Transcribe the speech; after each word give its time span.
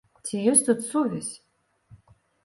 Ці 0.27 0.39
есць 0.51 0.63
тут 0.69 0.79
сувязь? 0.87 1.27